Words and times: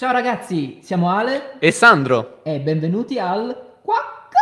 Ciao 0.00 0.12
ragazzi, 0.12 0.78
siamo 0.82 1.10
Ale 1.10 1.58
E 1.58 1.70
Sandro? 1.72 2.40
e 2.42 2.58
benvenuti 2.60 3.18
al 3.18 3.54
Quack. 3.82 4.32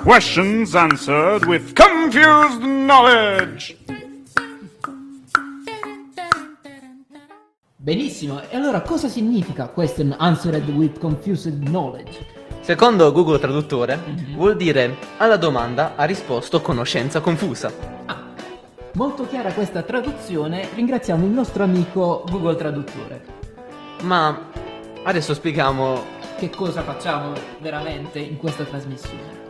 Questions 0.00 0.76
answered 0.76 1.44
with 1.46 1.72
confused 1.72 2.60
knowledge. 2.60 3.76
Benissimo, 7.74 8.40
e 8.48 8.54
allora 8.56 8.82
cosa 8.82 9.08
significa 9.08 9.66
question 9.66 10.14
answered 10.16 10.68
with 10.68 11.00
confused 11.00 11.64
knowledge? 11.64 12.24
Secondo 12.60 13.10
Google 13.10 13.40
Traduttore, 13.40 13.98
vuol 14.36 14.54
dire 14.54 14.96
alla 15.16 15.36
domanda 15.36 15.96
ha 15.96 16.04
risposto 16.04 16.60
conoscenza 16.60 17.18
confusa. 17.18 18.21
Molto 18.94 19.26
chiara 19.26 19.52
questa 19.52 19.82
traduzione, 19.82 20.68
ringraziamo 20.74 21.24
il 21.24 21.30
nostro 21.30 21.64
amico 21.64 22.24
Google 22.28 22.56
Traduttore. 22.56 23.24
Ma 24.02 24.48
adesso 25.04 25.32
spieghiamo. 25.32 26.20
Che 26.36 26.50
cosa 26.50 26.82
facciamo 26.82 27.32
veramente 27.60 28.18
in 28.18 28.36
questa 28.36 28.64
trasmissione? 28.64 29.40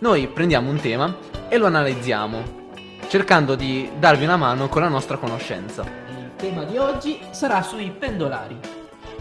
Noi 0.00 0.26
prendiamo 0.26 0.70
un 0.70 0.80
tema 0.80 1.16
e 1.48 1.58
lo 1.58 1.66
analizziamo, 1.66 2.42
cercando 3.08 3.54
di 3.54 3.88
darvi 3.98 4.24
una 4.24 4.36
mano 4.36 4.68
con 4.68 4.82
la 4.82 4.88
nostra 4.88 5.16
conoscenza, 5.16 5.84
Il 6.08 6.30
tema 6.36 6.64
di 6.64 6.76
oggi 6.78 7.20
sarà 7.30 7.62
sui 7.62 7.90
pendolari. 7.90 8.58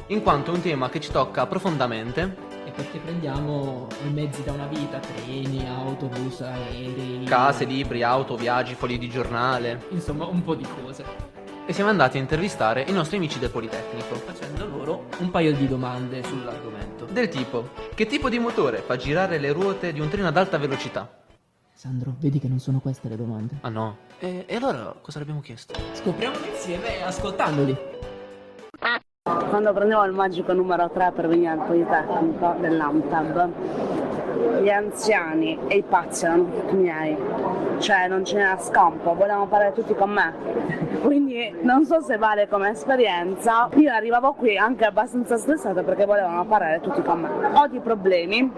in 0.08 0.24
quanto 0.24 0.52
è 0.52 0.56
un 0.56 0.62
tema 0.62 0.90
che 0.90 1.02
ci 1.02 1.12
tocca 1.12 1.46
profondamente, 1.48 2.36
E 2.68 2.72
perché 2.72 3.00
prendiamo 3.00 3.88
i 4.06 4.10
mezzi 4.12 4.44
da 4.44 4.52
una 4.52 4.68
vita, 4.68 5.00
treni, 5.00 5.66
autobus, 5.66 6.42
aerei, 6.42 7.24
case, 7.24 7.64
libri, 7.64 8.04
auto, 8.04 8.36
viaggi, 8.36 8.76
fogli 8.76 9.00
di 9.00 9.08
giornale, 9.08 9.86
insomma 9.92 10.26
un 10.26 10.44
po' 10.44 10.54
di 10.54 10.68
cose. 10.84 11.06
e 11.66 11.72
siamo 11.72 11.90
andati 11.90 12.18
a 12.18 12.20
intervistare 12.20 12.84
i 12.86 12.92
nostri 12.92 13.16
amici 13.16 13.40
del 13.40 13.52
Politecnico. 13.52 14.16
Facendo 14.16 14.66
loro 14.68 15.06
un 15.20 15.32
paio 15.32 15.54
di 15.54 15.66
domande 15.66 16.22
sull'argomento. 16.24 17.06
Del 17.06 17.30
tipo, 17.30 17.70
che 17.96 18.06
tipo 18.06 18.28
di 18.28 18.38
motore 18.38 18.80
fa 18.80 18.98
girare 18.98 19.38
le 19.38 19.54
ruote 19.54 19.94
di 19.94 20.02
un 20.02 20.10
treno 20.10 20.28
ad 20.28 20.36
alta 20.36 20.58
velocità? 20.58 21.10
Sandro, 21.74 22.16
vedi 22.20 22.38
che 22.40 22.50
non 22.50 22.60
sono 22.60 22.80
queste 22.82 23.08
le 23.08 23.16
domande. 23.16 23.60
Ah 23.62 23.70
no. 23.70 23.98
E, 24.20 24.44
e 24.46 24.56
allora 24.58 24.94
cosa 25.02 25.20
l'abbiamo 25.20 25.40
chiesto? 25.40 25.74
Scopriamolo 25.94 26.46
insieme 26.46 27.02
ascoltandoli. 27.02 27.78
Quando 29.50 29.72
prendevo 29.72 30.04
il 30.04 30.12
magico 30.12 30.52
numero 30.52 30.90
3 30.90 31.14
per 31.16 31.28
venire 31.28 31.52
al 31.52 31.66
Politecnico 31.66 32.56
dell'Amtab, 32.60 33.50
gli 34.62 34.70
anziani 34.70 35.58
e 35.68 35.78
i 35.78 35.84
pazzi 35.84 36.26
erano 36.26 36.50
tutti 36.52 36.76
miei, 36.76 37.16
cioè 37.80 38.10
non 38.10 38.26
ce 38.26 38.36
n'era 38.36 38.58
scampo, 38.58 39.14
volevano 39.14 39.48
parlare 39.48 39.72
tutti 39.72 39.96
con 39.96 40.10
me. 40.10 40.34
Quindi 41.02 41.56
non 41.62 41.86
so 41.86 42.02
se 42.02 42.18
vale 42.18 42.50
come 42.50 42.72
esperienza, 42.72 43.70
io 43.76 43.92
arrivavo 43.92 44.34
qui 44.34 44.58
anche 44.58 44.84
abbastanza 44.84 45.38
stressata 45.38 45.82
perché 45.82 46.06
volevano 46.06 46.44
parlare 46.46 46.82
tutti 46.82 47.02
con 47.02 47.22
me. 47.22 47.30
O 47.54 47.68
di 47.68 47.80
problemi, 47.80 48.52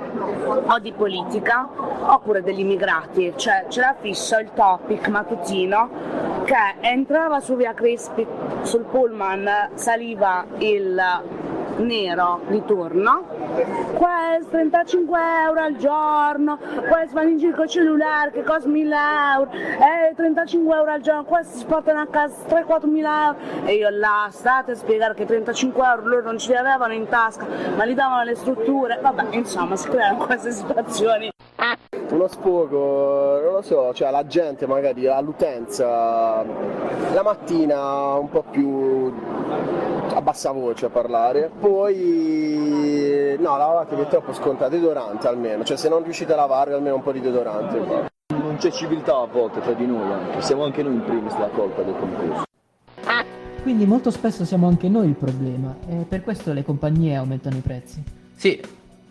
o 0.65 0.79
di 0.79 0.91
politica, 0.91 1.69
oppure 2.01 2.41
degli 2.41 2.61
immigrati, 2.61 3.33
cioè 3.35 3.65
c'era 3.67 3.95
fisso 3.99 4.39
il 4.39 4.49
topic 4.55 5.07
mattutino 5.07 6.28
che 6.49 6.87
entrava 6.87 7.41
su 7.41 7.55
via 7.55 7.75
Crispi 7.75 8.25
sul 8.63 8.85
pullman, 8.85 9.69
saliva 9.75 10.43
il 10.57 10.99
nero 11.77 12.41
di 12.47 12.63
turno, 12.65 13.23
questo 13.93 14.49
35 14.49 15.19
euro 15.45 15.61
al 15.61 15.75
giorno, 15.75 16.57
questo 16.57 17.13
vanno 17.13 17.29
in 17.29 17.37
giro 17.37 17.55
col 17.55 17.69
cellulare 17.69 18.31
che 18.31 18.41
costa 18.41 18.67
1000 18.67 18.95
euro, 19.35 19.51
eh, 19.51 20.15
35 20.15 20.75
euro 20.75 20.91
al 20.91 21.01
giorno, 21.01 21.23
questi 21.25 21.59
si 21.59 21.65
portano 21.65 21.99
a 21.99 22.07
casa 22.07 22.33
3-4 22.47 22.87
mila 22.87 23.27
euro. 23.27 23.67
E 23.67 23.75
io 23.75 23.89
là 23.91 24.27
state 24.31 24.71
a 24.71 24.75
spiegare 24.75 25.13
che 25.13 25.25
35 25.25 25.85
euro 25.85 26.07
loro 26.07 26.23
non 26.23 26.39
ce 26.39 26.53
li 26.53 26.57
avevano 26.57 26.93
in 26.93 27.07
tasca 27.07 27.45
ma 27.75 27.83
li 27.83 27.93
davano 27.93 28.21
alle 28.21 28.33
strutture, 28.33 28.97
vabbè 28.99 29.35
insomma 29.35 29.75
si 29.75 29.87
creano 29.87 30.25
queste 30.25 30.51
situazioni. 30.51 31.29
Uno 32.09 32.27
sfogo, 32.27 33.39
non 33.41 33.53
lo 33.53 33.61
so, 33.61 33.93
cioè 33.93 34.09
la 34.11 34.25
gente 34.25 34.65
magari 34.65 35.07
all'utenza 35.07 36.43
la 37.13 37.21
mattina 37.23 38.13
un 38.13 38.29
po' 38.29 38.43
più 38.49 39.13
a 40.13 40.21
bassa 40.21 40.51
voce 40.51 40.87
a 40.87 40.89
parlare, 40.89 41.51
poi 41.59 43.35
no, 43.39 43.57
lavatevi 43.57 44.01
è 44.01 44.07
troppo 44.07 44.33
scontato, 44.33 44.71
deodorante 44.71 45.27
almeno, 45.27 45.63
cioè 45.63 45.77
se 45.77 45.89
non 45.89 46.03
riuscite 46.03 46.33
a 46.33 46.35
lavare 46.35 46.73
almeno 46.73 46.95
un 46.95 47.03
po' 47.03 47.11
di 47.11 47.21
deodorante. 47.21 48.17
Non 48.27 48.55
c'è 48.57 48.71
civiltà 48.71 49.15
a 49.17 49.25
volte 49.25 49.61
tra 49.61 49.73
di 49.73 49.85
noi 49.85 50.11
anche, 50.11 50.41
siamo 50.41 50.63
anche 50.63 50.81
noi 50.81 50.93
in 50.95 51.03
primis 51.03 51.37
la 51.37 51.49
colpa 51.49 51.83
del 51.83 51.95
concorso. 51.97 52.43
Quindi 53.61 53.85
molto 53.85 54.09
spesso 54.09 54.45
siamo 54.45 54.67
anche 54.67 54.89
noi 54.89 55.07
il 55.07 55.15
problema 55.15 55.75
e 55.87 56.05
per 56.07 56.23
questo 56.23 56.53
le 56.53 56.63
compagnie 56.63 57.15
aumentano 57.15 57.57
i 57.57 57.61
prezzi. 57.61 58.01
Sì, 58.35 58.59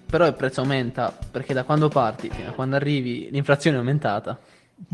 però 0.09 0.27
il 0.27 0.35
prezzo 0.35 0.61
aumenta 0.61 1.13
perché 1.31 1.53
da 1.53 1.65
quando 1.65 1.89
parti 1.89 2.31
fino 2.31 2.51
a 2.51 2.53
quando 2.53 2.77
arrivi 2.77 3.29
l'inflazione 3.31 3.77
è 3.77 3.81
aumentata. 3.81 4.39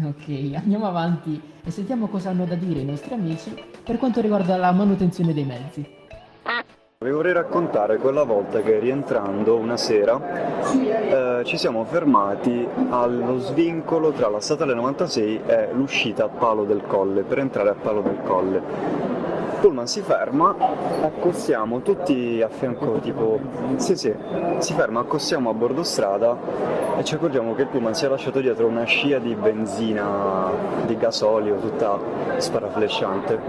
Ok, 0.02 0.52
andiamo 0.54 0.86
avanti 0.86 1.40
e 1.62 1.70
sentiamo 1.70 2.08
cosa 2.08 2.30
hanno 2.30 2.46
da 2.46 2.54
dire 2.54 2.80
i 2.80 2.84
nostri 2.84 3.14
amici 3.14 3.54
per 3.84 3.98
quanto 3.98 4.20
riguarda 4.20 4.56
la 4.56 4.72
manutenzione 4.72 5.34
dei 5.34 5.44
mezzi. 5.44 6.02
Vi 7.04 7.10
vorrei 7.10 7.34
raccontare 7.34 7.98
quella 7.98 8.22
volta 8.22 8.62
che 8.62 8.78
rientrando 8.78 9.56
una 9.56 9.76
sera 9.76 10.18
eh, 10.72 11.44
ci 11.44 11.58
siamo 11.58 11.84
fermati 11.84 12.66
allo 12.88 13.38
svincolo 13.40 14.12
tra 14.12 14.30
la 14.30 14.40
statale 14.40 14.72
96 14.72 15.40
e 15.44 15.68
l'uscita 15.74 16.24
a 16.24 16.28
Palo 16.28 16.64
del 16.64 16.82
Colle 16.86 17.22
per 17.22 17.40
entrare 17.40 17.68
a 17.68 17.74
Palo 17.74 18.00
del 18.00 18.20
Colle. 18.24 18.62
Pullman 19.64 19.86
si 19.86 20.02
ferma, 20.02 20.54
accostiamo 21.00 21.80
tutti 21.80 22.42
a 22.42 22.50
fianco, 22.50 22.98
tipo, 22.98 23.40
sì 23.76 23.96
sì, 23.96 24.14
si 24.58 24.74
ferma, 24.74 25.00
accostiamo 25.00 25.48
a 25.48 25.54
bordo 25.54 25.82
strada 25.82 26.36
e 26.98 27.02
ci 27.02 27.14
accorgiamo 27.14 27.54
che 27.54 27.62
il 27.62 27.68
Pullman 27.68 27.94
si 27.94 28.04
è 28.04 28.08
lasciato 28.08 28.40
dietro 28.40 28.66
una 28.66 28.84
scia 28.84 29.18
di 29.18 29.34
benzina, 29.34 30.50
di 30.84 30.98
gasolio, 30.98 31.56
tutta 31.56 31.98
sparaflesciante. 32.36 33.40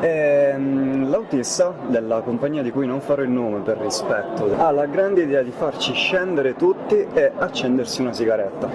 E, 0.00 0.52
mm, 0.54 1.08
l'autista 1.08 1.74
della 1.86 2.20
compagnia 2.20 2.62
di 2.62 2.70
cui 2.70 2.86
non 2.86 3.00
farò 3.00 3.22
il 3.22 3.30
nome 3.30 3.60
per 3.60 3.78
rispetto 3.78 4.54
ha 4.54 4.70
la 4.70 4.84
grande 4.84 5.22
idea 5.22 5.40
di 5.40 5.50
farci 5.50 5.94
scendere 5.94 6.56
tutti 6.56 7.06
e 7.10 7.32
accendersi 7.34 8.02
una 8.02 8.12
sigaretta. 8.12 8.68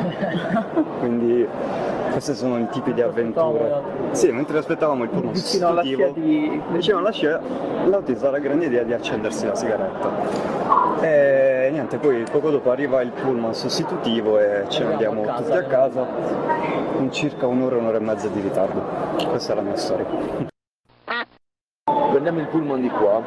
Quindi 0.97 1.47
questi 2.13 2.35
sono 2.35 2.59
i 2.59 2.67
tipi 2.69 2.93
di 2.93 3.01
avventure. 3.01 3.81
Sì, 4.11 4.31
mentre 4.31 4.59
aspettavamo 4.59 5.03
il 5.03 5.09
Vicino 5.09 5.69
alla 5.69 5.81
scia 5.81 5.97
sostitutivo, 5.97 6.13
di... 6.13 6.61
vicino 6.71 6.97
alla 6.97 7.11
scia, 7.11 7.39
l'autista 7.85 8.27
ha 8.27 8.31
la 8.31 8.39
grande 8.39 8.65
idea 8.65 8.83
di 8.83 8.93
accendersi 8.93 9.45
la 9.45 9.55
sigaretta. 9.55 11.01
E 11.01 11.69
niente, 11.71 11.97
poi 11.97 12.23
poco 12.29 12.49
dopo 12.49 12.71
arriva 12.71 13.01
il 13.01 13.11
pullman 13.11 13.53
sostitutivo 13.53 14.39
e 14.39 14.65
ce 14.69 14.83
ne 14.83 14.91
andiamo 14.93 15.23
tutti 15.23 15.51
a 15.51 15.63
casa 15.63 16.05
con 16.95 17.11
circa 17.11 17.47
un'ora, 17.47 17.77
un'ora 17.77 17.97
e 17.97 18.01
mezza 18.01 18.27
di 18.27 18.39
ritardo. 18.39 18.81
Questa 19.27 19.53
è 19.53 19.55
la 19.55 19.61
mia 19.61 19.75
storia. 19.75 20.05
Prendiamo 21.83 22.39
il 22.39 22.47
pullman 22.47 22.79
di 22.79 22.89
qua, 22.89 23.21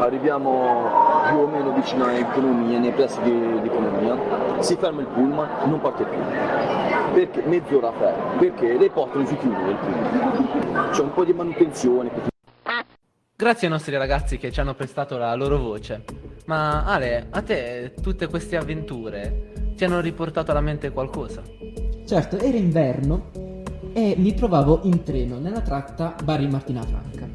arriviamo 0.00 1.02
più 1.28 1.38
o 1.38 1.46
meno 1.46 1.70
vicino 1.72 2.04
all'economia, 2.04 2.78
nei 2.78 2.90
pressi 2.90 3.22
di, 3.22 3.60
di 3.60 3.68
economia, 3.68 4.16
si 4.58 4.76
ferma 4.76 5.00
il 5.00 5.06
pullman, 5.06 5.48
non 5.64 5.80
parte 5.80 6.04
più. 6.04 6.18
Perché 7.12 7.42
mezz'ora 7.46 7.92
fermo? 7.92 8.38
Perché 8.38 8.76
le 8.76 8.90
porte 8.90 9.16
non 9.16 9.26
si 9.26 9.36
chiudono 9.36 9.70
il 9.70 9.76
pullman. 9.76 10.90
C'è 10.90 11.00
un 11.00 11.12
po' 11.12 11.24
di 11.24 11.32
manutenzione. 11.32 12.32
Grazie 13.36 13.66
ai 13.66 13.72
nostri 13.72 13.96
ragazzi 13.96 14.38
che 14.38 14.52
ci 14.52 14.60
hanno 14.60 14.74
prestato 14.74 15.18
la 15.18 15.34
loro 15.34 15.58
voce. 15.58 16.04
Ma 16.44 16.84
Ale, 16.84 17.26
a 17.30 17.42
te 17.42 17.92
tutte 18.00 18.28
queste 18.28 18.56
avventure 18.56 19.72
ti 19.74 19.84
hanno 19.84 19.98
riportato 19.98 20.52
alla 20.52 20.60
mente 20.60 20.92
qualcosa? 20.92 21.42
Certo, 22.06 22.38
era 22.38 22.56
inverno 22.56 23.30
e 23.92 24.14
mi 24.16 24.34
trovavo 24.34 24.82
in 24.84 25.02
treno 25.02 25.40
nella 25.40 25.62
tratta 25.62 26.14
Bari 26.22 26.46
Martina 26.46 26.82
Franca 26.82 27.28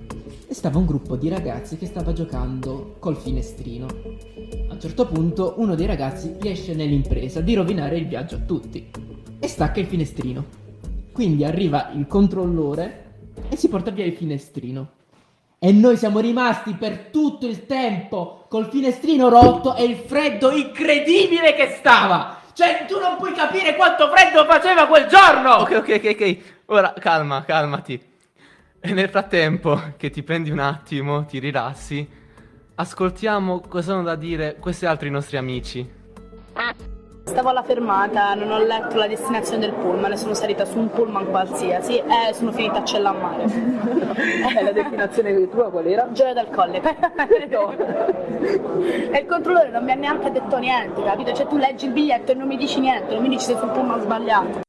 e 0.48 0.54
stava 0.54 0.78
un 0.78 0.86
gruppo 0.86 1.18
di 1.18 1.28
ragazzi 1.28 1.76
che 1.76 1.86
stava 1.86 2.14
giocando 2.14 2.96
col 3.00 3.18
finestrino. 3.18 3.88
A 4.70 4.74
un 4.76 4.80
certo 4.80 5.06
punto 5.06 5.56
uno 5.58 5.76
dei 5.76 5.86
ragazzi 5.86 6.34
riesce 6.40 6.74
nell'impresa 6.74 7.42
di 7.42 7.54
rovinare 7.56 7.98
il 7.98 8.08
viaggio 8.08 8.36
a 8.36 8.40
tutti 8.40 8.90
e 9.38 9.48
stacca 9.50 9.82
il 9.82 9.88
finestrino. 9.88 10.46
Quindi 11.12 11.44
arriva 11.44 11.92
il 11.94 12.08
controllore 12.08 13.04
e 13.50 13.58
si 13.58 13.68
porta 13.68 13.92
via 13.92 14.06
il 14.06 14.14
finestrino. 14.14 14.92
E 15.62 15.74
noi 15.74 15.98
siamo 15.98 16.20
rimasti 16.20 16.74
per 16.74 17.10
tutto 17.12 17.46
il 17.46 17.66
tempo 17.66 18.46
col 18.48 18.70
finestrino 18.70 19.28
rotto 19.28 19.76
e 19.76 19.84
il 19.84 19.98
freddo 19.98 20.52
incredibile 20.52 21.54
che 21.54 21.76
stava. 21.78 22.40
Cioè, 22.54 22.86
tu 22.88 22.98
non 22.98 23.18
puoi 23.18 23.34
capire 23.34 23.76
quanto 23.76 24.10
freddo 24.10 24.46
faceva 24.46 24.88
quel 24.88 25.08
giorno! 25.08 25.56
Ok, 25.56 25.72
ok, 25.72 26.02
ok, 26.02 26.16
ok. 26.20 26.38
Ora 26.68 26.94
calma, 26.98 27.44
calmati. 27.44 28.02
E 28.80 28.94
nel 28.94 29.10
frattempo 29.10 29.94
che 29.98 30.10
ti 30.10 30.24
prendi 30.24 30.50
un 30.50 30.60
attimo, 30.60 31.26
ti 31.26 31.40
rilassi, 31.40 32.08
ascoltiamo 32.76 33.60
cosa 33.68 33.94
hanno 33.94 34.04
da 34.04 34.16
dire 34.16 34.56
questi 34.58 34.86
altri 34.86 35.10
nostri 35.10 35.36
amici. 35.36 35.86
Stavo 37.40 37.54
alla 37.56 37.64
fermata, 37.64 38.34
non 38.34 38.52
ho 38.52 38.58
letto 38.58 38.98
la 38.98 39.08
destinazione 39.08 39.60
del 39.62 39.72
pullman 39.72 40.12
e 40.12 40.18
sono 40.18 40.34
salita 40.34 40.66
su 40.66 40.78
un 40.78 40.90
pullman 40.90 41.30
qualsiasi 41.30 41.96
e 41.96 42.34
sono 42.34 42.52
finita 42.52 42.80
a 42.80 42.84
Cella 42.84 43.12
a 43.12 43.14
Mare. 43.14 43.46
E 44.60 44.62
la 44.62 44.74
destinazione 44.74 45.48
tua 45.48 45.70
qual 45.70 45.86
era? 45.86 46.12
Gioia 46.12 46.34
del 46.34 46.50
Colle. 46.50 46.82
e 49.10 49.20
il 49.20 49.26
controllore 49.26 49.70
non 49.70 49.86
mi 49.86 49.92
ha 49.92 49.96
neanche 49.96 50.30
detto 50.32 50.58
niente, 50.58 51.02
capito? 51.02 51.32
Cioè 51.32 51.48
tu 51.48 51.56
leggi 51.56 51.86
il 51.86 51.92
biglietto 51.92 52.34
e 52.34 52.36
non 52.36 52.46
mi 52.46 52.58
dici 52.58 52.82
niente, 52.82 53.14
non 53.14 53.22
mi 53.24 53.30
dici 53.30 53.46
se 53.46 53.56
sul 53.56 53.70
pullman 53.70 54.02
sbagliato. 54.02 54.68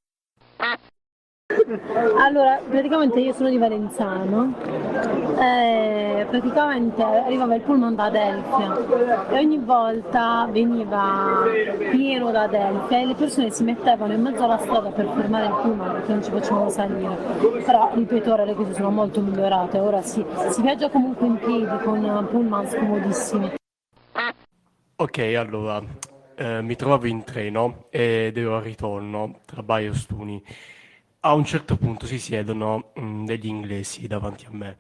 Allora, 2.19 2.61
praticamente 2.69 3.21
io 3.21 3.33
sono 3.33 3.49
di 3.49 3.57
Valenzano 3.57 4.55
e 5.39 6.27
praticamente 6.29 7.01
arrivava 7.01 7.55
il 7.55 7.61
pullman 7.61 7.95
da 7.95 8.05
Adelphi 8.07 8.63
e 9.31 9.39
ogni 9.39 9.59
volta 9.59 10.49
veniva 10.51 11.45
pieno 11.93 12.33
da 12.33 12.43
Adelphi 12.43 12.95
e 12.95 13.07
le 13.07 13.15
persone 13.15 13.51
si 13.51 13.63
mettevano 13.63 14.13
in 14.13 14.21
mezzo 14.21 14.43
alla 14.43 14.59
strada 14.59 14.91
per 14.91 15.07
fermare 15.15 15.47
il 15.47 15.59
pullman 15.63 15.93
perché 15.93 16.13
non 16.13 16.25
ci 16.25 16.31
facevano 16.33 16.71
salire. 16.71 17.15
Però, 17.65 17.91
ripeto, 17.95 18.33
ora 18.33 18.45
le 18.45 18.55
cose 18.55 18.75
sono 18.75 18.91
molto 18.91 19.21
migliorate, 19.21 19.79
ora 19.79 20.03
si, 20.03 20.25
si 20.49 20.63
viaggia 20.63 20.91
comunque 20.91 21.27
in 21.27 21.39
piedi 21.39 21.85
con 21.85 22.29
pullman 22.29 22.69
scomodissimi. 22.69 23.53
Ok, 24.97 25.19
allora, 25.39 25.81
eh, 26.35 26.63
mi 26.63 26.75
trovavo 26.75 27.07
in 27.07 27.23
treno 27.23 27.85
ed 27.91 28.37
ero 28.37 28.57
al 28.57 28.63
ritorno 28.63 29.39
tra 29.45 29.63
Bari 29.63 29.85
e 29.85 29.91
Ostuni. 29.91 30.43
A 31.23 31.35
un 31.35 31.45
certo 31.45 31.77
punto 31.77 32.07
si 32.07 32.19
siedono 32.19 32.93
mm, 32.99 33.27
degli 33.27 33.47
inglesi 33.47 34.07
davanti 34.07 34.47
a 34.47 34.51
me 34.53 34.77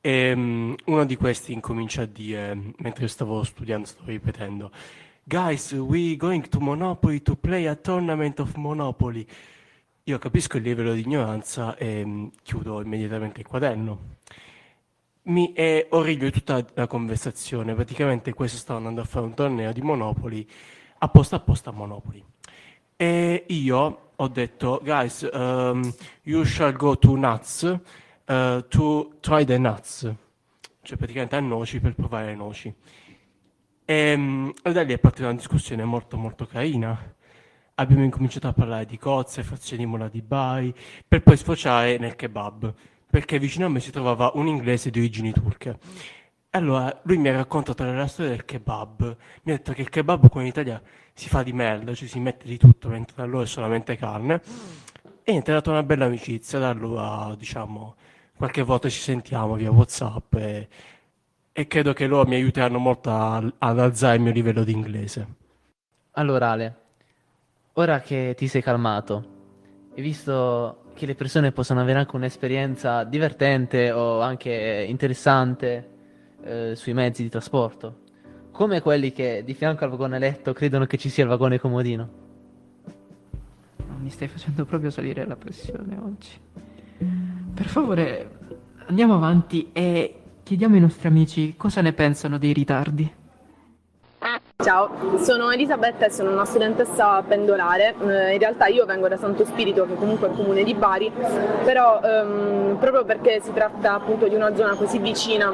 e 0.00 0.32
mm, 0.36 0.74
uno 0.84 1.04
di 1.04 1.16
questi 1.16 1.52
incomincia 1.52 2.02
a 2.02 2.06
dire, 2.06 2.74
mentre 2.76 3.08
stavo 3.08 3.42
studiando, 3.42 3.86
stavo 3.86 4.10
ripetendo, 4.10 4.70
Guys, 5.24 5.72
we 5.72 6.14
going 6.16 6.46
to 6.48 6.60
Monopoly 6.60 7.22
to 7.22 7.34
play 7.36 7.66
a 7.66 7.74
tournament 7.74 8.38
of 8.38 8.54
Monopoly. 8.54 9.26
Io 10.04 10.18
capisco 10.18 10.58
il 10.58 10.62
livello 10.62 10.92
di 10.92 11.00
ignoranza 11.00 11.74
e 11.76 12.04
mm, 12.04 12.26
chiudo 12.42 12.82
immediatamente 12.82 13.40
il 13.40 13.46
quaderno. 13.46 13.98
Mi 15.22 15.52
è 15.54 15.86
orriglio 15.90 16.30
tutta 16.30 16.64
la 16.74 16.86
conversazione. 16.86 17.74
Praticamente 17.74 18.34
questo 18.34 18.58
stava 18.58 18.78
andando 18.78 19.00
a 19.00 19.04
fare 19.04 19.24
un 19.24 19.34
torneo 19.34 19.72
di 19.72 19.80
Monopoli 19.80 20.48
apposta 20.98 21.36
apposta 21.36 21.70
a 21.70 21.72
Monopoli. 21.72 22.22
E 22.96 23.44
io 23.48 24.10
ho 24.14 24.28
detto, 24.28 24.80
guys, 24.82 25.28
um, 25.32 25.92
you 26.22 26.44
shall 26.44 26.72
go 26.72 26.96
to 26.96 27.16
nuts 27.16 27.62
uh, 27.62 28.64
to 28.68 29.14
try 29.20 29.44
the 29.44 29.58
nuts. 29.58 30.12
Cioè 30.82 30.96
praticamente 30.96 31.36
a 31.36 31.40
noci 31.40 31.80
per 31.80 31.94
provare 31.94 32.26
le 32.26 32.34
noci. 32.34 32.74
E, 33.84 34.12
um, 34.14 34.52
e 34.62 34.72
da 34.72 34.82
lì 34.82 34.92
è 34.92 34.98
partita 34.98 35.28
una 35.28 35.36
discussione 35.36 35.84
molto 35.84 36.16
molto 36.16 36.46
carina. 36.46 37.12
Abbiamo 37.76 38.04
incominciato 38.04 38.46
a 38.46 38.52
parlare 38.52 38.86
di 38.86 38.98
cozze, 38.98 39.42
frazioni 39.42 39.84
di 39.84 39.90
mola 39.90 40.08
di 40.08 40.22
Bari, 40.22 40.72
per 41.06 41.22
poi 41.22 41.36
sfociare 41.36 41.98
nel 41.98 42.14
kebab 42.14 42.74
perché 43.14 43.38
vicino 43.38 43.66
a 43.66 43.68
me 43.68 43.78
si 43.78 43.92
trovava 43.92 44.32
un 44.34 44.48
inglese 44.48 44.90
di 44.90 44.98
origini 44.98 45.30
turche. 45.30 45.78
Allora, 46.54 47.00
lui 47.02 47.16
mi 47.16 47.28
ha 47.28 47.34
raccontato 47.34 47.82
la 47.82 48.06
storia 48.06 48.30
del 48.30 48.44
kebab. 48.44 49.16
Mi 49.42 49.52
ha 49.52 49.56
detto 49.56 49.72
che 49.72 49.80
il 49.80 49.88
kebab 49.88 50.28
qua 50.28 50.40
in 50.40 50.46
Italia 50.46 50.80
si 51.12 51.28
fa 51.28 51.42
di 51.42 51.52
merda, 51.52 51.94
cioè 51.94 52.06
si 52.06 52.20
mette 52.20 52.46
di 52.46 52.56
tutto, 52.58 52.88
mentre 52.88 53.16
da 53.16 53.24
loro 53.24 53.42
è 53.42 53.46
solamente 53.46 53.96
carne. 53.96 54.40
E 55.24 55.32
niente, 55.32 55.50
è 55.50 55.54
nata 55.54 55.70
una 55.70 55.82
bella 55.82 56.04
amicizia. 56.04 56.60
Da 56.60 56.68
allora, 56.68 57.34
diciamo, 57.36 57.96
qualche 58.36 58.62
volta 58.62 58.88
ci 58.88 59.00
sentiamo 59.00 59.54
via 59.54 59.72
WhatsApp 59.72 60.34
e, 60.34 60.68
e 61.50 61.66
credo 61.66 61.92
che 61.92 62.06
loro 62.06 62.28
mi 62.28 62.36
aiuteranno 62.36 62.78
molto 62.78 63.10
a, 63.10 63.42
ad 63.58 63.80
alzare 63.80 64.14
il 64.14 64.22
mio 64.22 64.32
livello 64.32 64.62
di 64.62 64.72
inglese. 64.72 65.26
Allora, 66.12 66.50
Ale, 66.50 66.76
ora 67.72 67.98
che 67.98 68.34
ti 68.36 68.46
sei 68.46 68.62
calmato 68.62 69.24
e 69.92 70.00
visto 70.00 70.84
che 70.94 71.04
le 71.04 71.16
persone 71.16 71.50
possono 71.50 71.80
avere 71.80 71.98
anche 71.98 72.14
un'esperienza 72.14 73.02
divertente 73.02 73.90
o 73.90 74.20
anche 74.20 74.86
interessante 74.88 75.88
eh, 76.44 76.72
sui 76.76 76.92
mezzi 76.92 77.22
di 77.22 77.28
trasporto, 77.28 78.02
come 78.50 78.80
quelli 78.80 79.12
che 79.12 79.42
di 79.44 79.54
fianco 79.54 79.84
al 79.84 79.90
vagone 79.90 80.18
letto 80.18 80.52
credono 80.52 80.86
che 80.86 80.98
ci 80.98 81.08
sia 81.08 81.24
il 81.24 81.30
vagone 81.30 81.58
comodino. 81.58 82.08
No, 83.86 83.96
mi 83.98 84.10
stai 84.10 84.28
facendo 84.28 84.64
proprio 84.64 84.90
salire 84.90 85.26
la 85.26 85.36
pressione 85.36 85.98
oggi. 85.98 86.30
Per 87.54 87.66
favore, 87.66 88.30
andiamo 88.86 89.14
avanti 89.14 89.70
e 89.72 90.20
chiediamo 90.42 90.74
ai 90.74 90.80
nostri 90.80 91.08
amici 91.08 91.56
cosa 91.56 91.80
ne 91.80 91.92
pensano 91.92 92.38
dei 92.38 92.52
ritardi. 92.52 93.12
Ciao, 94.64 94.88
sono 95.18 95.50
Elisabetta 95.50 96.06
e 96.06 96.10
sono 96.10 96.30
una 96.30 96.46
studentessa 96.46 97.22
pendolare. 97.28 97.96
Eh, 98.00 98.32
in 98.32 98.38
realtà 98.38 98.64
io 98.64 98.86
vengo 98.86 99.08
da 99.08 99.18
Santo 99.18 99.44
Spirito, 99.44 99.84
che 99.84 99.94
comunque 99.94 100.28
è 100.28 100.30
il 100.30 100.36
comune 100.38 100.62
di 100.64 100.72
Bari, 100.72 101.12
però 101.64 102.00
ehm, 102.02 102.78
proprio 102.80 103.04
perché 103.04 103.42
si 103.42 103.52
tratta 103.52 103.92
appunto 103.92 104.26
di 104.26 104.34
una 104.34 104.56
zona 104.56 104.74
così 104.74 104.96
vicina 105.00 105.52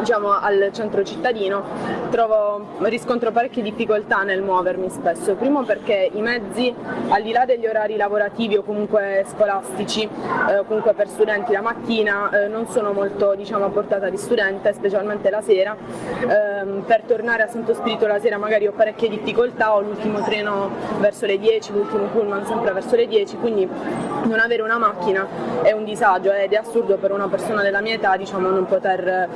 diciamo, 0.00 0.38
al 0.38 0.68
centro 0.74 1.02
cittadino, 1.02 1.62
trovo, 2.10 2.66
riscontro 2.80 3.30
parecchie 3.30 3.62
difficoltà 3.62 4.22
nel 4.22 4.42
muovermi 4.42 4.90
spesso. 4.90 5.34
Primo 5.34 5.62
perché 5.62 6.10
i 6.12 6.20
mezzi, 6.20 6.74
al 7.08 7.22
di 7.22 7.32
là 7.32 7.46
degli 7.46 7.66
orari 7.66 7.96
lavorativi 7.96 8.56
o 8.56 8.62
comunque 8.62 9.24
scolastici, 9.30 10.02
eh, 10.02 10.62
comunque 10.66 10.92
per 10.92 11.08
studenti 11.08 11.52
la 11.52 11.62
mattina, 11.62 12.28
eh, 12.28 12.48
non 12.48 12.66
sono 12.68 12.92
molto 12.92 13.34
diciamo, 13.34 13.64
a 13.64 13.70
portata 13.70 14.10
di 14.10 14.18
studente, 14.18 14.74
specialmente 14.74 15.30
la 15.30 15.40
sera. 15.40 15.74
Ehm, 16.28 16.82
per 16.86 17.04
tornare 17.06 17.44
a 17.44 17.46
Santo 17.46 17.72
Spirito 17.72 18.06
la 18.06 18.20
sera 18.20 18.40
magari 18.42 18.66
ho 18.66 18.72
parecchie 18.72 19.08
difficoltà, 19.08 19.72
ho 19.72 19.80
l'ultimo 19.80 20.20
treno 20.20 20.68
verso 20.98 21.26
le 21.26 21.38
10, 21.38 21.72
l'ultimo 21.72 22.06
pullman 22.06 22.44
sempre 22.44 22.72
verso 22.72 22.96
le 22.96 23.06
10, 23.06 23.36
quindi 23.36 23.68
non 24.24 24.40
avere 24.40 24.62
una 24.62 24.78
macchina 24.78 25.26
è 25.62 25.70
un 25.70 25.84
disagio 25.84 26.32
ed 26.32 26.52
è 26.52 26.56
assurdo 26.56 26.96
per 26.96 27.12
una 27.12 27.28
persona 27.28 27.62
della 27.62 27.80
mia 27.80 27.94
età 27.94 28.16
diciamo, 28.16 28.48
non 28.48 28.66
poter 28.66 29.06
eh, 29.06 29.28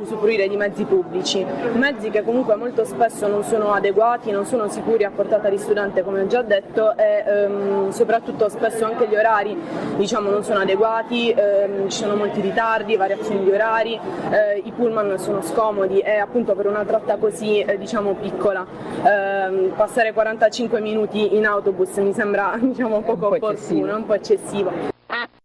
usufruire 0.00 0.48
di 0.48 0.56
mezzi 0.56 0.84
pubblici, 0.84 1.44
mezzi 1.74 2.08
che 2.08 2.24
comunque 2.24 2.56
molto 2.56 2.84
spesso 2.84 3.26
non 3.28 3.44
sono 3.44 3.72
adeguati, 3.72 4.30
non 4.30 4.46
sono 4.46 4.68
sicuri 4.68 5.04
a 5.04 5.10
portata 5.10 5.50
di 5.50 5.58
studente 5.58 6.02
come 6.02 6.22
ho 6.22 6.26
già 6.26 6.40
detto 6.40 6.96
e 6.96 7.24
ehm, 7.26 7.90
soprattutto 7.90 8.48
spesso 8.48 8.86
anche 8.86 9.06
gli 9.08 9.14
orari 9.14 9.56
diciamo, 9.96 10.30
non 10.30 10.42
sono 10.42 10.60
adeguati, 10.60 11.30
ehm, 11.30 11.88
ci 11.90 11.98
sono 11.98 12.16
molti 12.16 12.40
ritardi, 12.40 12.96
variazioni 12.96 13.44
di 13.44 13.50
orari, 13.50 14.00
eh, 14.30 14.62
i 14.64 14.72
pullman 14.72 15.18
sono 15.18 15.42
scomodi 15.42 15.98
e 15.98 16.16
appunto 16.16 16.54
per 16.54 16.66
una 16.66 16.84
tratta 16.84 17.16
così 17.16 17.60
eh, 17.60 17.76
diciamo 17.76 18.14
piccola 18.30 18.66
ehm, 19.02 19.72
passare 19.74 20.12
45 20.12 20.80
minuti 20.80 21.36
in 21.36 21.46
autobus 21.46 21.96
mi 21.96 22.12
sembra 22.12 22.56
diciamo, 22.60 23.00
poco 23.00 23.28
un 23.28 23.38
po 23.38 23.46
opportuno, 23.46 23.96
un 23.96 24.06
po' 24.06 24.14
eccessivo. 24.14 24.96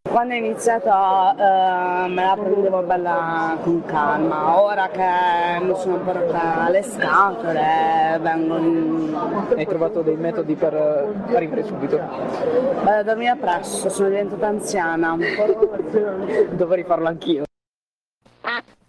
Quando 0.10 0.36
ho 0.36 0.38
iniziato 0.38 0.90
eh, 0.90 2.08
me 2.08 2.24
la 2.24 2.38
prendevo 2.40 2.82
bella 2.84 3.58
con 3.64 3.84
calma, 3.86 4.62
ora 4.62 4.88
che 4.90 5.66
mi 5.66 5.74
sono 5.76 5.98
portata 5.98 6.70
le 6.70 6.84
scatole 6.84 8.20
vengo 8.22 8.58
in... 8.58 9.18
Hai 9.56 9.66
trovato 9.66 10.02
dei 10.02 10.16
metodi 10.16 10.54
per 10.54 10.76
eh, 10.76 11.36
arrivare 11.36 11.64
subito? 11.64 12.00
Beh, 12.84 13.04
dormire 13.04 13.38
presto, 13.38 13.90
sono 13.90 14.10
diventata 14.10 14.46
anziana. 14.46 15.18
Dovrei 16.52 16.84
farlo 16.84 17.08
anch'io. 17.08 17.44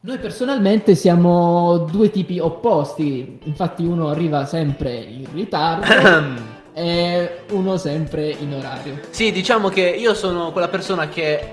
Noi 0.07 0.19
personalmente 0.19 0.95
siamo 0.95 1.79
due 1.91 2.11
tipi 2.11 2.39
opposti, 2.39 3.39
infatti 3.45 3.87
uno 3.87 4.11
arriva 4.11 4.45
sempre 4.45 4.93
in 4.97 5.27
ritardo 5.33 5.87
e 6.75 7.39
uno 7.53 7.79
sempre 7.79 8.29
in 8.29 8.53
orario. 8.53 9.01
Sì, 9.09 9.33
diciamo 9.33 9.71
che 9.71 9.81
io 9.81 10.13
sono 10.13 10.53
quella 10.53 10.69
persona 10.69 11.09
che 11.09 11.41
è 11.41 11.53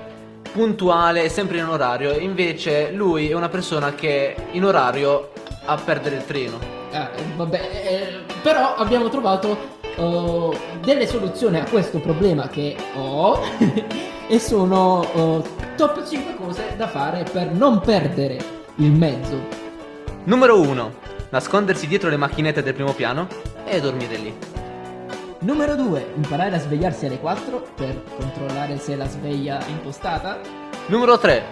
puntuale 0.51 1.23
e 1.23 1.29
sempre 1.29 1.59
in 1.59 1.63
orario, 1.63 2.11
invece 2.19 2.91
lui 2.91 3.29
è 3.29 3.33
una 3.33 3.47
persona 3.47 3.95
che 3.95 4.35
è 4.35 4.41
in 4.51 4.65
orario 4.65 5.31
a 5.63 5.77
perdere 5.77 6.17
il 6.17 6.25
treno. 6.25 6.59
Eh, 6.91 7.07
vabbè, 7.37 7.69
eh, 7.71 8.33
però 8.41 8.75
abbiamo 8.75 9.07
trovato 9.07 9.57
uh, 9.95 10.53
delle 10.83 11.07
soluzioni 11.07 11.57
a 11.57 11.63
questo 11.69 11.99
problema 11.99 12.49
che 12.49 12.75
ho 12.97 13.39
e 14.31 14.39
sono 14.39 15.01
uh, 15.01 15.43
top 15.75 16.07
5 16.07 16.35
cose 16.35 16.75
da 16.77 16.87
fare 16.87 17.25
per 17.29 17.51
non 17.51 17.81
perdere 17.81 18.37
il 18.75 18.93
mezzo. 18.93 19.37
Numero 20.23 20.57
1. 20.57 20.93
Nascondersi 21.31 21.85
dietro 21.85 22.09
le 22.09 22.15
macchinette 22.15 22.63
del 22.63 22.73
primo 22.73 22.93
piano 22.93 23.27
e 23.65 23.81
dormire 23.81 24.15
lì. 24.15 24.33
Numero 25.39 25.75
2. 25.75 26.13
Imparare 26.15 26.55
a 26.55 26.59
svegliarsi 26.59 27.07
alle 27.07 27.19
4 27.19 27.73
per 27.75 28.03
controllare 28.15 28.77
se 28.77 28.95
la 28.95 29.05
sveglia 29.05 29.59
è 29.59 29.69
impostata. 29.69 30.39
Numero 30.85 31.19
3. 31.19 31.43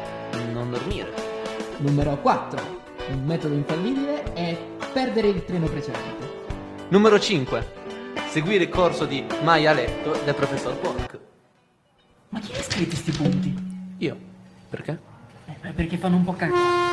Non 0.54 0.72
dormire. 0.72 1.12
Numero 1.80 2.18
4. 2.22 2.62
Un 3.12 3.26
metodo 3.26 3.56
infallibile 3.56 4.24
è 4.32 4.58
perdere 4.94 5.28
il 5.28 5.44
treno 5.44 5.66
precedente. 5.66 6.28
Numero 6.88 7.20
5. 7.20 7.74
Seguire 8.30 8.64
il 8.64 8.70
corso 8.70 9.04
di 9.04 9.26
Mai 9.44 9.68
a 9.68 9.74
letto 9.74 10.18
del 10.24 10.34
professor 10.34 10.78
Pork. 10.78 11.20
Ma 12.30 12.40
chi 12.40 12.52
ha 12.54 12.62
scritto 12.62 12.90
questi 12.90 13.12
punti? 13.12 13.56
Io. 13.98 14.18
Perché? 14.70 15.00
Eh, 15.62 15.72
perché 15.72 15.98
fanno 15.98 16.18
un 16.18 16.24
po' 16.24 16.34
cagare. 16.34 16.88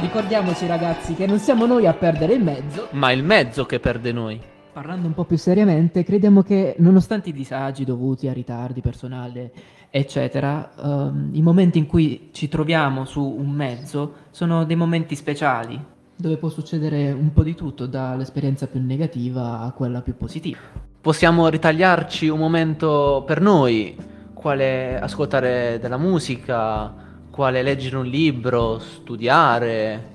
Ricordiamoci 0.00 0.66
ragazzi 0.66 1.14
che 1.14 1.26
non 1.26 1.38
siamo 1.38 1.66
noi 1.66 1.86
a 1.86 1.94
perdere 1.94 2.34
il 2.34 2.42
mezzo. 2.42 2.88
Ma 2.92 3.12
il 3.12 3.22
mezzo 3.22 3.64
che 3.64 3.78
perde 3.78 4.12
noi. 4.12 4.40
Parlando 4.72 5.06
un 5.06 5.14
po' 5.14 5.24
più 5.24 5.38
seriamente, 5.38 6.04
crediamo 6.04 6.42
che 6.42 6.74
nonostante 6.78 7.30
i 7.30 7.32
disagi 7.32 7.84
dovuti 7.84 8.28
a 8.28 8.32
ritardi 8.32 8.80
personali, 8.80 9.50
eccetera, 9.88 10.72
ehm, 10.76 11.30
i 11.32 11.40
momenti 11.40 11.78
in 11.78 11.86
cui 11.86 12.30
ci 12.32 12.48
troviamo 12.48 13.04
su 13.04 13.22
un 13.22 13.50
mezzo 13.50 14.14
sono 14.30 14.64
dei 14.64 14.76
momenti 14.76 15.14
speciali, 15.14 15.82
dove 16.14 16.36
può 16.36 16.48
succedere 16.48 17.12
un 17.12 17.32
po' 17.32 17.42
di 17.42 17.54
tutto, 17.54 17.86
dall'esperienza 17.86 18.66
più 18.66 18.80
negativa 18.80 19.60
a 19.60 19.70
quella 19.70 20.02
più 20.02 20.16
positiva. 20.16 20.85
Possiamo 21.06 21.46
ritagliarci 21.46 22.26
un 22.26 22.40
momento 22.40 23.22
per 23.24 23.40
noi, 23.40 23.96
quale 24.34 24.98
ascoltare 24.98 25.78
della 25.80 25.98
musica, 25.98 26.92
quale 27.30 27.62
leggere 27.62 27.98
un 27.98 28.06
libro, 28.06 28.80
studiare. 28.80 30.14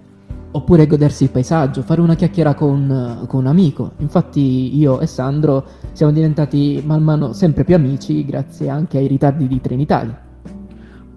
Oppure 0.52 0.88
godersi 0.88 1.24
il 1.24 1.30
paesaggio, 1.30 1.82
fare 1.82 2.02
una 2.02 2.16
chiacchiera 2.16 2.56
con, 2.56 3.24
con 3.26 3.40
un 3.40 3.48
amico. 3.48 3.94
Infatti 4.00 4.78
io 4.78 5.00
e 5.00 5.08
Sandro 5.08 5.66
siamo 5.94 6.12
diventati 6.12 6.84
man 6.86 7.04
mano 7.04 7.32
sempre 7.32 7.64
più 7.64 7.76
amici 7.76 8.26
grazie 8.26 8.68
anche 8.68 8.98
ai 8.98 9.08
ritardi 9.08 9.48
di 9.48 9.62
Trenitalia. 9.62 10.22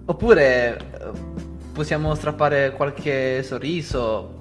Oppure 0.05 0.77
eh, 0.77 0.79
possiamo 1.73 2.15
strappare 2.15 2.71
qualche 2.77 3.43
sorriso. 3.43 4.34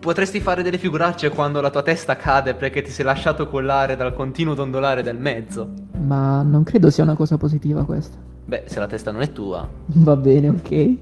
Potresti 0.00 0.40
fare 0.40 0.62
delle 0.62 0.78
figuracce 0.78 1.28
quando 1.28 1.60
la 1.60 1.68
tua 1.68 1.82
testa 1.82 2.16
cade 2.16 2.54
perché 2.54 2.80
ti 2.80 2.90
sei 2.90 3.04
lasciato 3.04 3.46
collare 3.48 3.96
dal 3.96 4.14
continuo 4.14 4.54
dondolare 4.54 5.02
del 5.02 5.18
mezzo. 5.18 5.68
Ma 5.98 6.40
non 6.40 6.62
credo 6.62 6.88
sia 6.88 7.04
una 7.04 7.14
cosa 7.14 7.36
positiva 7.36 7.84
questa. 7.84 8.16
Beh, 8.46 8.62
se 8.64 8.78
la 8.78 8.86
testa 8.86 9.10
non 9.12 9.20
è 9.20 9.30
tua. 9.30 9.68
Va 9.84 10.16
bene, 10.16 10.48
ok. 10.48 10.96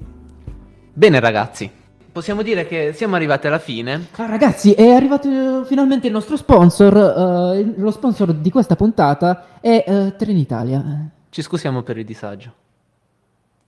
Bene 0.91 1.19
ragazzi, 1.21 1.71
possiamo 2.11 2.41
dire 2.41 2.67
che 2.67 2.91
siamo 2.93 3.15
arrivati 3.15 3.47
alla 3.47 3.59
fine. 3.59 4.07
Ah, 4.17 4.25
ragazzi, 4.25 4.73
è 4.73 4.89
arrivato 4.89 5.29
eh, 5.29 5.65
finalmente 5.65 6.07
il 6.07 6.13
nostro 6.13 6.35
sponsor. 6.35 7.55
eh, 7.55 7.73
lo 7.77 7.91
sponsor 7.91 8.33
di 8.33 8.51
questa 8.51 8.75
puntata 8.75 9.45
è 9.61 9.81
eh, 9.87 10.15
Trenitalia. 10.17 11.09
Ci 11.29 11.41
scusiamo 11.41 11.83
per 11.83 11.97
il 11.97 12.05
disagio. 12.05 12.51